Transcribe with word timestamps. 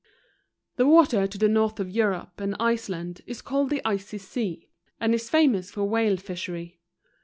The 0.77 0.87
water 0.87 1.27
to 1.27 1.37
the 1.37 1.47
north 1.47 1.79
of 1.79 1.91
Europe 1.91 2.41
and 2.41 2.55
Iceland 2.59 3.21
is 3.27 3.43
called 3.43 3.69
the 3.69 3.83
Icy 3.85 4.17
Sea, 4.17 4.67
and 4.99 5.13
is 5.13 5.29
famous 5.29 5.69
for 5.69 5.85
Whale 5.85 6.17
Fishery. 6.17 6.79